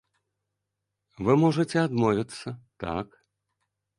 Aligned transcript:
Вы 1.27 1.33
можаце 1.43 1.77
адмовіцца, 1.87 2.47
так. 2.87 3.07